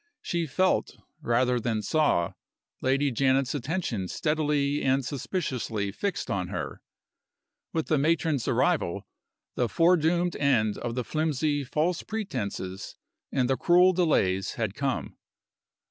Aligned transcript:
She 0.23 0.47
felt, 0.47 0.97
rather 1.21 1.59
than 1.59 1.83
saw, 1.83 2.33
Lady 2.81 3.11
Janet's 3.11 3.53
attention 3.53 4.07
steadily 4.07 4.81
and 4.81 5.05
suspiciously 5.05 5.91
fixed 5.91 6.31
on 6.31 6.47
her. 6.47 6.81
With 7.71 7.85
the 7.85 7.99
matron's 7.99 8.47
arrival 8.47 9.05
the 9.53 9.69
foredoomed 9.69 10.35
end 10.37 10.79
of 10.79 10.95
the 10.95 11.03
flimsy 11.03 11.63
false 11.63 12.01
pretenses 12.01 12.95
and 13.31 13.47
the 13.47 13.55
cruel 13.57 13.93
delays 13.93 14.53
had 14.55 14.73
come. 14.73 15.17